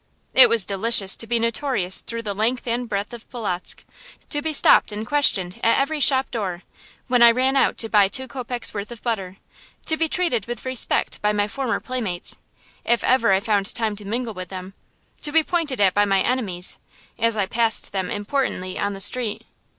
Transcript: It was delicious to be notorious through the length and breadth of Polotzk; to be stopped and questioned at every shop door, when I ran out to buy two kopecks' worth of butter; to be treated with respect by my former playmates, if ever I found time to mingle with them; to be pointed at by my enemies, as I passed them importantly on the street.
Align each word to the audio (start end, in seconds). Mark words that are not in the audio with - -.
It 0.33 0.49
was 0.49 0.65
delicious 0.65 1.15
to 1.17 1.27
be 1.27 1.37
notorious 1.37 2.01
through 2.01 2.23
the 2.23 2.33
length 2.33 2.65
and 2.65 2.89
breadth 2.89 3.13
of 3.13 3.29
Polotzk; 3.29 3.83
to 4.29 4.41
be 4.41 4.51
stopped 4.51 4.91
and 4.91 5.05
questioned 5.05 5.59
at 5.63 5.77
every 5.77 5.99
shop 5.99 6.31
door, 6.31 6.63
when 7.05 7.21
I 7.21 7.29
ran 7.29 7.55
out 7.55 7.77
to 7.77 7.87
buy 7.87 8.07
two 8.07 8.27
kopecks' 8.27 8.73
worth 8.73 8.91
of 8.91 9.03
butter; 9.03 9.37
to 9.85 9.97
be 9.97 10.07
treated 10.07 10.47
with 10.47 10.65
respect 10.65 11.21
by 11.21 11.33
my 11.33 11.47
former 11.47 11.79
playmates, 11.79 12.39
if 12.83 13.03
ever 13.03 13.31
I 13.31 13.39
found 13.41 13.75
time 13.75 13.95
to 13.97 14.03
mingle 14.03 14.33
with 14.33 14.49
them; 14.49 14.73
to 15.21 15.31
be 15.31 15.43
pointed 15.43 15.79
at 15.79 15.93
by 15.93 16.05
my 16.05 16.21
enemies, 16.21 16.79
as 17.19 17.37
I 17.37 17.45
passed 17.45 17.91
them 17.91 18.09
importantly 18.09 18.79
on 18.79 18.93
the 18.93 18.99
street. 18.99 19.45